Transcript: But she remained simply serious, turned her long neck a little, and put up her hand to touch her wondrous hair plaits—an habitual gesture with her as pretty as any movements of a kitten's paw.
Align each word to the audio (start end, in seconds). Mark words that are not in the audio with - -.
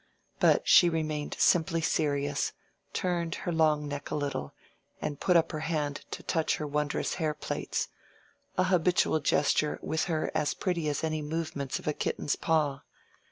But 0.39 0.67
she 0.67 0.89
remained 0.89 1.35
simply 1.37 1.79
serious, 1.79 2.53
turned 2.91 3.35
her 3.35 3.51
long 3.51 3.87
neck 3.87 4.09
a 4.09 4.15
little, 4.15 4.51
and 4.99 5.19
put 5.19 5.37
up 5.37 5.51
her 5.51 5.59
hand 5.59 6.05
to 6.09 6.23
touch 6.23 6.55
her 6.57 6.65
wondrous 6.65 7.13
hair 7.21 7.35
plaits—an 7.35 8.65
habitual 8.65 9.19
gesture 9.19 9.77
with 9.83 10.05
her 10.05 10.31
as 10.33 10.55
pretty 10.55 10.89
as 10.89 11.03
any 11.03 11.21
movements 11.21 11.77
of 11.77 11.85
a 11.85 11.93
kitten's 11.93 12.35
paw. 12.35 12.81